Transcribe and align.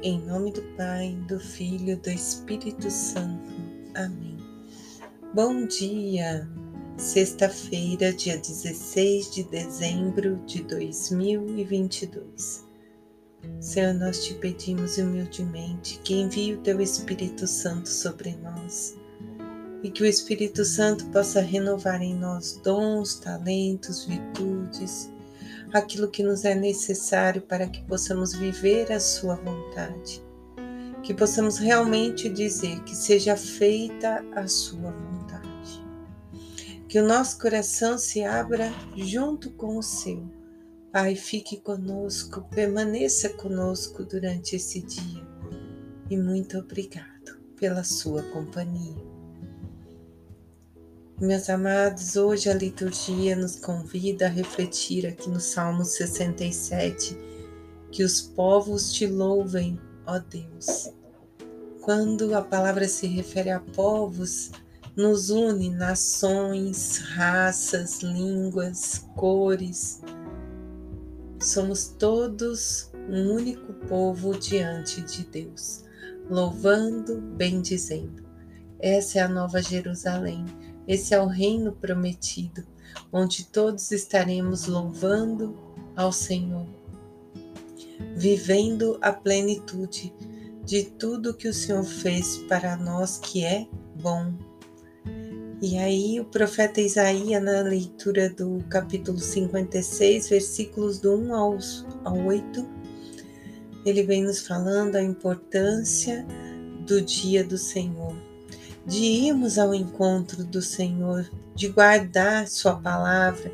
Em 0.00 0.20
nome 0.20 0.52
do 0.52 0.62
Pai, 0.76 1.18
do 1.26 1.40
Filho 1.40 1.96
do 1.96 2.08
Espírito 2.08 2.88
Santo. 2.88 3.50
Amém. 3.96 4.36
Bom 5.34 5.66
dia! 5.66 6.48
Sexta-feira, 6.96 8.12
dia 8.12 8.38
16 8.38 9.34
de 9.34 9.42
dezembro 9.42 10.36
de 10.46 10.62
2022. 10.62 12.64
Senhor, 13.58 13.92
nós 13.94 14.24
te 14.24 14.34
pedimos 14.34 14.98
humildemente 14.98 15.98
que 16.04 16.14
envie 16.14 16.54
o 16.54 16.62
teu 16.62 16.80
Espírito 16.80 17.48
Santo 17.48 17.88
sobre 17.88 18.36
nós 18.36 18.96
e 19.82 19.90
que 19.90 20.04
o 20.04 20.06
Espírito 20.06 20.64
Santo 20.64 21.06
possa 21.06 21.40
renovar 21.40 22.02
em 22.02 22.14
nós 22.14 22.60
dons, 22.62 23.16
talentos, 23.16 24.04
virtudes 24.04 25.10
aquilo 25.72 26.08
que 26.08 26.22
nos 26.22 26.44
é 26.44 26.54
necessário 26.54 27.42
para 27.42 27.68
que 27.68 27.84
possamos 27.84 28.34
viver 28.34 28.90
a 28.92 29.00
Sua 29.00 29.36
vontade. 29.36 30.22
Que 31.02 31.14
possamos 31.14 31.58
realmente 31.58 32.28
dizer 32.28 32.82
que 32.84 32.94
seja 32.94 33.36
feita 33.36 34.24
a 34.34 34.46
Sua 34.46 34.90
vontade. 34.90 35.84
Que 36.88 37.00
o 37.00 37.06
nosso 37.06 37.38
coração 37.38 37.98
se 37.98 38.24
abra 38.24 38.72
junto 38.96 39.50
com 39.50 39.76
o 39.76 39.82
seu. 39.82 40.26
Pai, 40.90 41.14
fique 41.14 41.58
conosco, 41.58 42.48
permaneça 42.50 43.28
conosco 43.28 44.04
durante 44.04 44.56
esse 44.56 44.80
dia. 44.80 45.28
E 46.08 46.16
muito 46.16 46.58
obrigado 46.58 47.38
pela 47.58 47.84
sua 47.84 48.22
companhia. 48.22 49.07
Meus 51.20 51.50
amados, 51.50 52.14
hoje 52.14 52.48
a 52.48 52.54
liturgia 52.54 53.34
nos 53.34 53.56
convida 53.56 54.26
a 54.26 54.28
refletir 54.28 55.04
aqui 55.04 55.28
no 55.28 55.40
Salmo 55.40 55.84
67 55.84 57.18
que 57.90 58.04
os 58.04 58.20
povos 58.20 58.92
te 58.92 59.04
louvem, 59.04 59.80
ó 60.06 60.20
Deus. 60.20 60.92
Quando 61.82 62.36
a 62.36 62.40
palavra 62.40 62.86
se 62.86 63.08
refere 63.08 63.50
a 63.50 63.58
povos, 63.58 64.52
nos 64.94 65.28
une 65.28 65.70
nações, 65.70 66.98
raças, 66.98 67.98
línguas, 67.98 69.04
cores. 69.16 70.00
Somos 71.42 71.88
todos 71.98 72.92
um 73.08 73.34
único 73.34 73.72
povo 73.88 74.38
diante 74.38 75.00
de 75.02 75.24
Deus, 75.26 75.82
louvando, 76.30 77.20
bendizendo. 77.20 78.22
Essa 78.78 79.18
é 79.18 79.22
a 79.22 79.28
nova 79.28 79.60
Jerusalém 79.60 80.44
esse 80.88 81.12
é 81.12 81.20
o 81.20 81.26
reino 81.26 81.70
prometido, 81.72 82.66
onde 83.12 83.44
todos 83.44 83.92
estaremos 83.92 84.66
louvando 84.66 85.54
ao 85.94 86.10
Senhor, 86.10 86.66
vivendo 88.16 88.98
a 89.02 89.12
plenitude 89.12 90.14
de 90.64 90.84
tudo 90.84 91.34
que 91.34 91.46
o 91.46 91.52
Senhor 91.52 91.84
fez 91.84 92.38
para 92.48 92.74
nós 92.74 93.18
que 93.18 93.44
é 93.44 93.68
bom. 94.00 94.32
E 95.60 95.76
aí 95.76 96.18
o 96.20 96.24
profeta 96.24 96.80
Isaías, 96.80 97.42
na 97.42 97.60
leitura 97.60 98.30
do 98.30 98.64
capítulo 98.70 99.18
56, 99.18 100.30
versículos 100.30 101.00
do 101.00 101.14
1 101.16 101.34
aos, 101.34 101.86
ao 102.02 102.16
8, 102.16 102.66
ele 103.84 104.04
vem 104.04 104.22
nos 104.22 104.46
falando 104.46 104.96
a 104.96 105.02
importância 105.02 106.24
do 106.86 107.02
dia 107.02 107.44
do 107.44 107.58
Senhor 107.58 108.16
de 108.88 109.04
irmos 109.04 109.58
ao 109.58 109.74
encontro 109.74 110.42
do 110.44 110.62
Senhor, 110.62 111.30
de 111.54 111.68
guardar 111.68 112.48
Sua 112.48 112.74
palavra, 112.74 113.52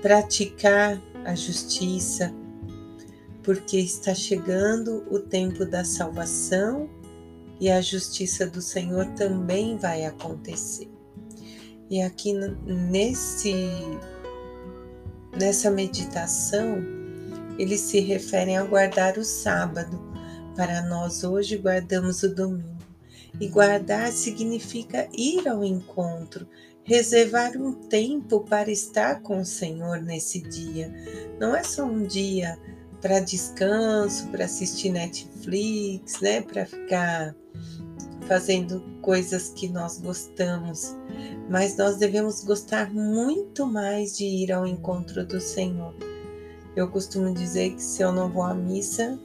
praticar 0.00 1.00
a 1.26 1.34
justiça, 1.34 2.34
porque 3.42 3.76
está 3.76 4.14
chegando 4.14 5.04
o 5.10 5.18
tempo 5.18 5.66
da 5.66 5.84
salvação 5.84 6.88
e 7.60 7.70
a 7.70 7.80
justiça 7.82 8.46
do 8.46 8.62
Senhor 8.62 9.06
também 9.14 9.76
vai 9.76 10.06
acontecer. 10.06 10.90
E 11.90 12.00
aqui 12.00 12.32
nesse 12.32 13.54
nessa 15.36 15.70
meditação, 15.70 16.82
eles 17.58 17.80
se 17.80 18.00
referem 18.00 18.56
a 18.56 18.64
guardar 18.64 19.18
o 19.18 19.24
sábado. 19.24 20.00
Para 20.56 20.82
nós 20.82 21.24
hoje 21.24 21.56
guardamos 21.56 22.22
o 22.22 22.34
domingo. 22.34 22.81
E 23.40 23.48
guardar 23.48 24.12
significa 24.12 25.08
ir 25.16 25.48
ao 25.48 25.64
encontro, 25.64 26.46
reservar 26.84 27.56
um 27.56 27.72
tempo 27.72 28.40
para 28.40 28.70
estar 28.70 29.22
com 29.22 29.40
o 29.40 29.44
Senhor 29.44 30.00
nesse 30.00 30.40
dia. 30.40 30.92
Não 31.40 31.54
é 31.54 31.62
só 31.62 31.84
um 31.84 32.02
dia 32.02 32.58
para 33.00 33.20
descanso, 33.20 34.28
para 34.28 34.44
assistir 34.44 34.90
Netflix, 34.90 36.20
né, 36.20 36.40
para 36.40 36.64
ficar 36.66 37.34
fazendo 38.28 38.80
coisas 39.02 39.48
que 39.48 39.68
nós 39.68 39.98
gostamos, 39.98 40.96
mas 41.50 41.76
nós 41.76 41.96
devemos 41.96 42.44
gostar 42.44 42.92
muito 42.94 43.66
mais 43.66 44.16
de 44.16 44.24
ir 44.24 44.52
ao 44.52 44.66
encontro 44.66 45.26
do 45.26 45.40
Senhor. 45.40 45.94
Eu 46.74 46.88
costumo 46.88 47.34
dizer 47.34 47.74
que 47.74 47.82
se 47.82 48.02
eu 48.02 48.12
não 48.12 48.30
vou 48.30 48.44
à 48.44 48.54
missa, 48.54 49.18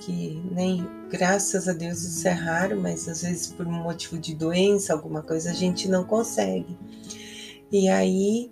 que 0.00 0.42
nem 0.50 0.86
graças 1.10 1.68
a 1.68 1.72
Deus 1.72 2.02
isso 2.02 2.26
é 2.26 2.32
raro, 2.32 2.80
mas 2.80 3.08
às 3.08 3.22
vezes 3.22 3.48
por 3.48 3.66
um 3.66 3.82
motivo 3.82 4.18
de 4.18 4.34
doença, 4.34 4.92
alguma 4.92 5.22
coisa, 5.22 5.50
a 5.50 5.54
gente 5.54 5.88
não 5.88 6.04
consegue. 6.04 6.76
E 7.70 7.88
aí 7.88 8.50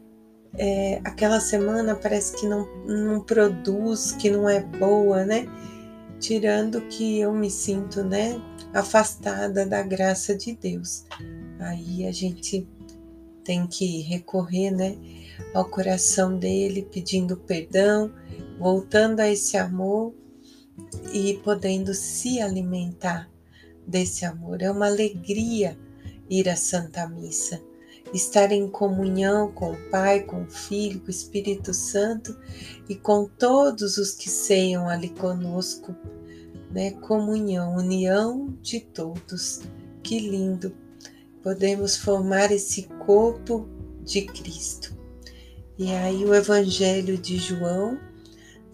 é, 0.58 1.00
aquela 1.04 1.40
semana 1.40 1.94
parece 1.94 2.36
que 2.36 2.46
não, 2.46 2.66
não 2.86 3.20
produz, 3.20 4.12
que 4.12 4.30
não 4.30 4.48
é 4.48 4.60
boa, 4.60 5.24
né? 5.24 5.46
Tirando 6.18 6.80
que 6.82 7.20
eu 7.20 7.32
me 7.32 7.50
sinto, 7.50 8.02
né, 8.02 8.40
afastada 8.72 9.66
da 9.66 9.82
graça 9.82 10.34
de 10.34 10.54
Deus. 10.54 11.04
Aí 11.60 12.06
a 12.06 12.12
gente 12.12 12.66
tem 13.44 13.66
que 13.66 14.00
recorrer, 14.02 14.70
né, 14.70 14.96
ao 15.54 15.66
coração 15.66 16.38
dele, 16.38 16.88
pedindo 16.90 17.36
perdão, 17.36 18.10
voltando 18.58 19.20
a 19.20 19.30
esse 19.30 19.56
amor 19.56 20.14
e 21.12 21.34
podendo 21.44 21.94
se 21.94 22.40
alimentar 22.40 23.30
desse 23.86 24.24
amor. 24.24 24.62
É 24.62 24.70
uma 24.70 24.86
alegria 24.86 25.78
ir 26.28 26.48
à 26.48 26.56
Santa 26.56 27.08
Missa, 27.08 27.62
estar 28.12 28.52
em 28.52 28.68
comunhão 28.68 29.52
com 29.52 29.72
o 29.72 29.90
Pai, 29.90 30.20
com 30.20 30.42
o 30.42 30.50
Filho, 30.50 31.00
com 31.00 31.06
o 31.06 31.10
Espírito 31.10 31.72
Santo 31.72 32.36
e 32.88 32.94
com 32.94 33.26
todos 33.26 33.96
os 33.96 34.12
que 34.12 34.28
ceiam 34.28 34.88
ali 34.88 35.10
conosco, 35.10 35.94
né? 36.70 36.92
Comunhão, 36.92 37.76
união 37.76 38.56
de 38.60 38.80
todos. 38.80 39.62
Que 40.02 40.18
lindo! 40.18 40.74
Podemos 41.42 41.96
formar 41.96 42.50
esse 42.50 42.82
corpo 43.06 43.68
de 44.02 44.22
Cristo. 44.22 44.96
E 45.78 45.90
aí 45.92 46.24
o 46.24 46.34
Evangelho 46.34 47.18
de 47.18 47.36
João 47.36 48.00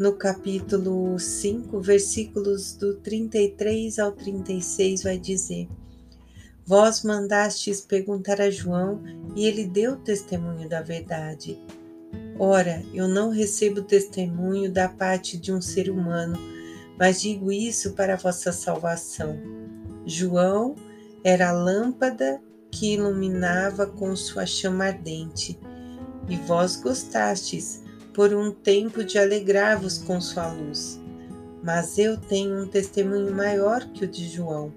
no 0.02 0.14
capítulo 0.14 1.16
5, 1.16 1.80
versículos 1.80 2.72
do 2.74 2.96
33 2.96 4.00
ao 4.00 4.10
36, 4.10 5.04
vai 5.04 5.16
dizer: 5.16 5.68
Vós 6.66 7.04
mandastes 7.04 7.80
perguntar 7.80 8.40
a 8.40 8.50
João 8.50 9.00
e 9.36 9.46
ele 9.46 9.64
deu 9.64 9.94
testemunho 9.94 10.68
da 10.68 10.82
verdade. 10.82 11.56
Ora, 12.36 12.82
eu 12.92 13.06
não 13.06 13.30
recebo 13.30 13.80
testemunho 13.80 14.72
da 14.72 14.88
parte 14.88 15.38
de 15.38 15.52
um 15.52 15.60
ser 15.60 15.88
humano, 15.88 16.36
mas 16.98 17.22
digo 17.22 17.52
isso 17.52 17.92
para 17.92 18.14
a 18.14 18.19
vossa 18.19 18.50
salvação. 18.50 19.38
João 20.04 20.74
era 21.22 21.50
a 21.50 21.52
lâmpada 21.52 22.42
que 22.72 22.94
iluminava 22.94 23.86
com 23.86 24.16
sua 24.16 24.46
chama 24.46 24.86
ardente, 24.86 25.60
e 26.28 26.34
vós 26.38 26.74
gostastes 26.74 27.84
por 28.12 28.35
um 28.35 28.50
tempo 28.50 29.03
de 29.03 29.19
alegrar-vos 29.19 29.99
com 29.99 30.20
sua 30.20 30.53
luz. 30.53 31.00
Mas 31.62 31.99
eu 31.99 32.17
tenho 32.17 32.62
um 32.62 32.67
testemunho 32.67 33.35
maior 33.35 33.85
que 33.87 34.05
o 34.05 34.09
de 34.09 34.29
João, 34.29 34.73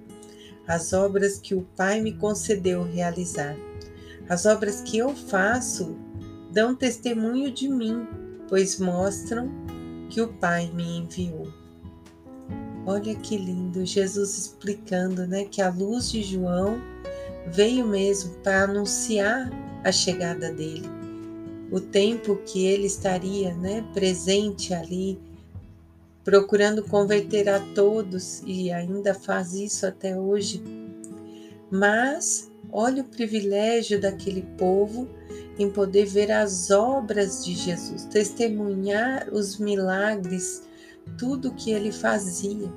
as 0.68 0.94
obras 0.94 1.38
que 1.40 1.54
o 1.54 1.68
Pai 1.76 2.00
me 2.00 2.14
concedeu 2.14 2.84
realizar. 2.84 3.56
As 4.30 4.46
obras 4.46 4.82
que 4.82 4.98
eu 4.98 5.14
faço 5.16 5.96
dão 6.52 6.76
testemunho 6.76 7.52
de 7.52 7.68
mim, 7.68 8.08
pois 8.48 8.80
mostram 8.80 9.52
que 10.10 10.22
o 10.22 10.28
Pai 10.28 10.72
me 10.74 11.00
enviou. 11.00 11.48
Olha 12.86 13.16
que 13.16 13.36
lindo, 13.36 13.86
Jesus 13.86 14.38
explicando, 14.38 15.26
né, 15.26 15.46
que 15.46 15.62
a 15.62 15.70
luz 15.70 16.12
de 16.12 16.22
João 16.22 16.80
veio 17.48 17.86
mesmo 17.88 18.36
para 18.36 18.64
anunciar 18.64 19.50
a 19.84 19.92
chegada 19.92 20.52
dele 20.52 20.95
o 21.72 21.80
tempo 21.80 22.36
que 22.46 22.66
ele 22.66 22.86
estaria 22.86 23.54
né, 23.56 23.84
presente 23.94 24.74
ali, 24.74 25.20
procurando 26.24 26.84
converter 26.84 27.50
a 27.50 27.60
todos 27.74 28.42
e 28.46 28.72
ainda 28.72 29.14
faz 29.14 29.54
isso 29.54 29.86
até 29.86 30.18
hoje. 30.18 30.64
Mas 31.72 32.52
olha 32.72 33.02
o 33.02 33.08
privilégio 33.08 34.00
daquele 34.00 34.42
povo 34.58 35.08
em 35.58 35.70
poder 35.70 36.06
ver 36.06 36.32
as 36.32 36.70
obras 36.70 37.46
de 37.46 37.54
Jesus, 37.54 38.06
testemunhar 38.06 39.30
os 39.32 39.58
milagres, 39.58 40.64
tudo 41.18 41.54
que 41.54 41.72
ele 41.72 41.92
fazia. 41.92 42.72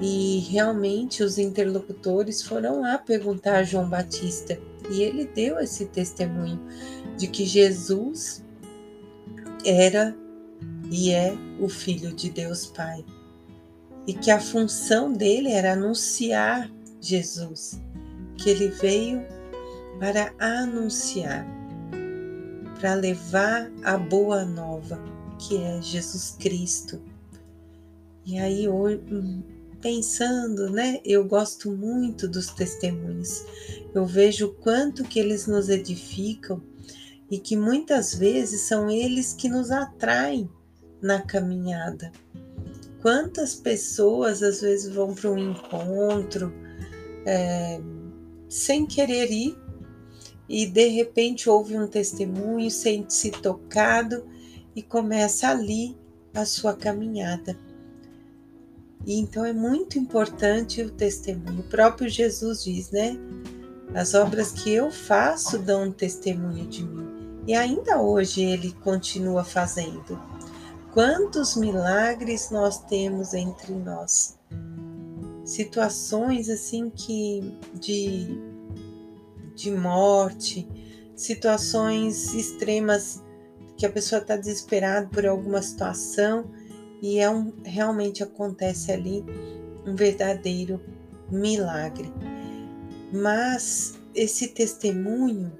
E 0.00 0.40
realmente 0.50 1.22
os 1.22 1.38
interlocutores 1.38 2.42
foram 2.42 2.82
lá 2.82 2.98
perguntar 2.98 3.56
a 3.56 3.62
João 3.62 3.88
Batista 3.88 4.58
e 4.90 5.02
ele 5.02 5.26
deu 5.26 5.58
esse 5.58 5.86
testemunho 5.86 6.60
de 7.16 7.26
que 7.26 7.44
Jesus 7.44 8.44
era 9.64 10.16
e 10.90 11.10
é 11.10 11.36
o 11.60 11.68
Filho 11.68 12.14
de 12.14 12.30
Deus 12.30 12.66
Pai. 12.66 13.04
E 14.06 14.14
que 14.14 14.30
a 14.30 14.40
função 14.40 15.12
dele 15.12 15.50
era 15.50 15.72
anunciar 15.72 16.70
Jesus, 17.00 17.80
que 18.36 18.50
ele 18.50 18.68
veio 18.68 19.24
para 19.98 20.32
anunciar, 20.38 21.44
para 22.78 22.94
levar 22.94 23.70
a 23.82 23.96
boa 23.96 24.44
nova, 24.44 25.02
que 25.38 25.56
é 25.56 25.82
Jesus 25.82 26.36
Cristo. 26.38 27.02
E 28.24 28.38
aí, 28.38 28.68
pensando, 29.86 30.68
né? 30.68 31.00
Eu 31.04 31.24
gosto 31.24 31.70
muito 31.70 32.26
dos 32.26 32.48
testemunhos. 32.48 33.44
Eu 33.94 34.04
vejo 34.04 34.46
o 34.46 34.54
quanto 34.54 35.04
que 35.04 35.20
eles 35.20 35.46
nos 35.46 35.68
edificam 35.68 36.60
e 37.30 37.38
que 37.38 37.56
muitas 37.56 38.12
vezes 38.12 38.62
são 38.62 38.90
eles 38.90 39.32
que 39.32 39.48
nos 39.48 39.70
atraem 39.70 40.50
na 41.00 41.22
caminhada. 41.22 42.10
Quantas 43.00 43.54
pessoas 43.54 44.42
às 44.42 44.60
vezes 44.60 44.92
vão 44.92 45.14
para 45.14 45.30
um 45.30 45.52
encontro 45.52 46.52
é, 47.24 47.80
sem 48.48 48.86
querer 48.86 49.30
ir 49.30 49.56
e 50.48 50.66
de 50.66 50.88
repente 50.88 51.48
ouve 51.48 51.78
um 51.78 51.86
testemunho, 51.86 52.68
sente-se 52.72 53.30
tocado 53.30 54.26
e 54.74 54.82
começa 54.82 55.48
ali 55.48 55.96
a 56.34 56.44
sua 56.44 56.74
caminhada. 56.74 57.56
E 59.06 59.20
então 59.20 59.44
é 59.44 59.52
muito 59.52 59.98
importante 59.98 60.82
o 60.82 60.90
testemunho. 60.90 61.60
O 61.60 61.70
próprio 61.70 62.08
Jesus 62.08 62.64
diz, 62.64 62.90
né? 62.90 63.16
As 63.94 64.14
obras 64.14 64.50
que 64.50 64.72
eu 64.72 64.90
faço 64.90 65.60
dão 65.60 65.84
um 65.84 65.92
testemunho 65.92 66.66
de 66.66 66.82
mim. 66.82 67.06
E 67.46 67.54
ainda 67.54 68.02
hoje 68.02 68.42
ele 68.42 68.72
continua 68.82 69.44
fazendo. 69.44 70.20
Quantos 70.92 71.54
milagres 71.54 72.50
nós 72.50 72.80
temos 72.80 73.32
entre 73.32 73.72
nós? 73.72 74.36
Situações 75.44 76.50
assim 76.50 76.90
que 76.90 77.56
de, 77.74 78.40
de 79.54 79.70
morte, 79.70 80.68
situações 81.14 82.34
extremas 82.34 83.22
que 83.76 83.86
a 83.86 83.90
pessoa 83.90 84.20
está 84.20 84.36
desesperada 84.36 85.06
por 85.06 85.24
alguma 85.24 85.62
situação 85.62 86.50
e 87.02 87.18
é 87.18 87.30
um, 87.30 87.52
realmente 87.64 88.22
acontece 88.22 88.90
ali 88.92 89.24
um 89.86 89.94
verdadeiro 89.94 90.80
milagre. 91.30 92.12
Mas 93.12 93.98
esse 94.14 94.48
testemunho 94.48 95.52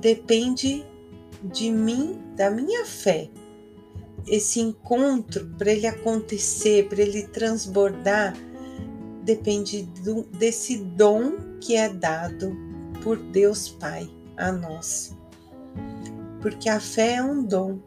depende 0.00 0.84
de 1.44 1.70
mim, 1.70 2.18
da 2.36 2.50
minha 2.50 2.84
fé. 2.84 3.30
Esse 4.26 4.60
encontro, 4.60 5.46
para 5.58 5.72
ele 5.72 5.86
acontecer, 5.86 6.88
para 6.88 7.02
ele 7.02 7.26
transbordar, 7.28 8.36
depende 9.24 9.82
do, 10.04 10.22
desse 10.24 10.78
dom 10.78 11.32
que 11.60 11.76
é 11.76 11.88
dado 11.88 12.56
por 13.02 13.16
Deus 13.16 13.68
Pai 13.68 14.08
a 14.36 14.52
nós. 14.52 15.16
Porque 16.40 16.68
a 16.68 16.80
fé 16.80 17.14
é 17.14 17.22
um 17.22 17.44
dom 17.44 17.78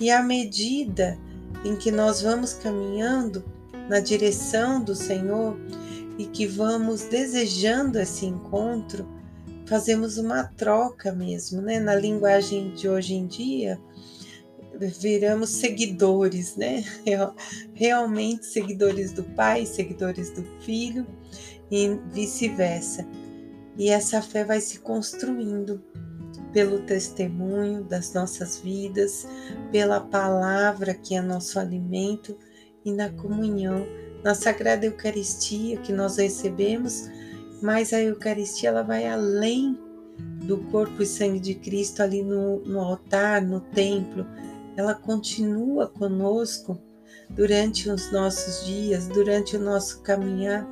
e 0.00 0.10
à 0.10 0.22
medida 0.22 1.18
em 1.64 1.76
que 1.76 1.90
nós 1.90 2.20
vamos 2.22 2.52
caminhando 2.54 3.44
na 3.88 4.00
direção 4.00 4.82
do 4.82 4.94
Senhor 4.94 5.56
e 6.18 6.26
que 6.26 6.46
vamos 6.46 7.02
desejando 7.04 7.98
esse 7.98 8.26
encontro, 8.26 9.06
fazemos 9.66 10.18
uma 10.18 10.44
troca 10.44 11.12
mesmo, 11.12 11.60
né? 11.62 11.80
Na 11.80 11.94
linguagem 11.94 12.72
de 12.74 12.88
hoje 12.88 13.14
em 13.14 13.26
dia, 13.26 13.80
viramos 14.78 15.50
seguidores, 15.50 16.56
né? 16.56 16.84
Realmente 17.72 18.46
seguidores 18.46 19.12
do 19.12 19.24
Pai, 19.24 19.66
seguidores 19.66 20.30
do 20.30 20.44
Filho 20.60 21.06
e 21.70 21.98
vice-versa. 22.12 23.06
E 23.76 23.88
essa 23.88 24.22
fé 24.22 24.44
vai 24.44 24.60
se 24.60 24.78
construindo 24.78 25.82
pelo 26.54 26.78
testemunho 26.78 27.82
das 27.82 28.14
nossas 28.14 28.60
vidas, 28.60 29.26
pela 29.72 30.00
palavra 30.00 30.94
que 30.94 31.16
é 31.16 31.20
nosso 31.20 31.58
alimento 31.58 32.38
e 32.84 32.92
na 32.92 33.10
comunhão, 33.10 33.84
na 34.22 34.34
Sagrada 34.34 34.86
Eucaristia 34.86 35.76
que 35.78 35.92
nós 35.92 36.16
recebemos, 36.16 37.10
mas 37.60 37.92
a 37.92 38.00
Eucaristia 38.00 38.68
ela 38.68 38.82
vai 38.82 39.06
além 39.06 39.76
do 40.46 40.58
corpo 40.70 41.02
e 41.02 41.06
sangue 41.06 41.40
de 41.40 41.56
Cristo 41.56 42.02
ali 42.02 42.22
no, 42.22 42.60
no 42.60 42.80
altar, 42.80 43.42
no 43.42 43.60
templo, 43.60 44.24
ela 44.76 44.94
continua 44.94 45.88
conosco 45.88 46.80
durante 47.30 47.90
os 47.90 48.12
nossos 48.12 48.64
dias, 48.64 49.08
durante 49.08 49.56
o 49.56 49.60
nosso 49.60 50.02
caminhar, 50.02 50.64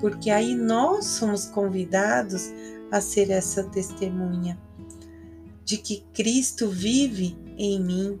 porque 0.00 0.30
aí 0.30 0.54
nós 0.54 1.04
somos 1.04 1.44
convidados 1.46 2.50
a 2.90 3.00
ser 3.00 3.30
essa 3.30 3.64
testemunha 3.64 4.58
de 5.66 5.76
que 5.78 6.04
Cristo 6.14 6.68
vive 6.68 7.36
em 7.58 7.82
mim 7.82 8.20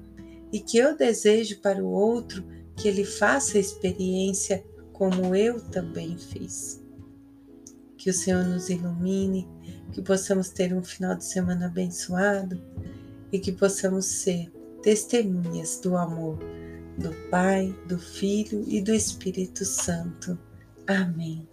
e 0.52 0.58
que 0.58 0.76
eu 0.76 0.96
desejo 0.96 1.60
para 1.60 1.82
o 1.82 1.88
outro 1.88 2.44
que 2.74 2.88
ele 2.88 3.04
faça 3.04 3.56
a 3.56 3.60
experiência 3.60 4.64
como 4.92 5.32
eu 5.32 5.60
também 5.60 6.18
fiz. 6.18 6.82
Que 7.96 8.10
o 8.10 8.12
Senhor 8.12 8.44
nos 8.44 8.68
ilumine, 8.68 9.48
que 9.92 10.02
possamos 10.02 10.48
ter 10.48 10.74
um 10.74 10.82
final 10.82 11.14
de 11.14 11.24
semana 11.24 11.66
abençoado 11.66 12.60
e 13.30 13.38
que 13.38 13.52
possamos 13.52 14.06
ser 14.06 14.52
testemunhas 14.82 15.78
do 15.80 15.96
amor 15.96 16.38
do 16.98 17.12
Pai, 17.30 17.72
do 17.86 17.98
Filho 17.98 18.64
e 18.66 18.80
do 18.80 18.92
Espírito 18.92 19.64
Santo. 19.64 20.36
Amém. 20.84 21.46